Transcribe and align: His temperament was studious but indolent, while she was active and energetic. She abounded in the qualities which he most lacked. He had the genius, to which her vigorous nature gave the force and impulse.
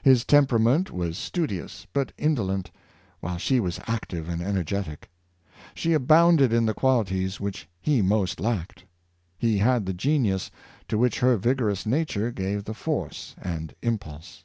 His 0.00 0.24
temperament 0.24 0.90
was 0.90 1.18
studious 1.18 1.86
but 1.92 2.12
indolent, 2.16 2.70
while 3.20 3.36
she 3.36 3.60
was 3.60 3.78
active 3.86 4.26
and 4.26 4.40
energetic. 4.40 5.10
She 5.74 5.92
abounded 5.92 6.54
in 6.54 6.64
the 6.64 6.72
qualities 6.72 7.38
which 7.38 7.68
he 7.78 8.00
most 8.00 8.40
lacked. 8.40 8.86
He 9.36 9.58
had 9.58 9.84
the 9.84 9.92
genius, 9.92 10.50
to 10.88 10.96
which 10.96 11.18
her 11.20 11.36
vigorous 11.36 11.84
nature 11.84 12.30
gave 12.30 12.64
the 12.64 12.72
force 12.72 13.34
and 13.42 13.74
impulse. 13.82 14.42